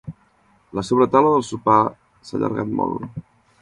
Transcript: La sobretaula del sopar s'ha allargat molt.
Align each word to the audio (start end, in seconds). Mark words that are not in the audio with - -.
La 0.77 0.85
sobretaula 0.87 1.35
del 1.35 1.47
sopar 1.51 1.79
s'ha 1.87 2.39
allargat 2.43 2.77
molt. 2.83 3.27